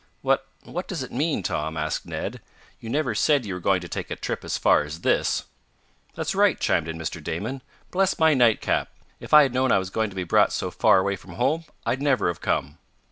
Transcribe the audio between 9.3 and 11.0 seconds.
I had known I was going to be brought so far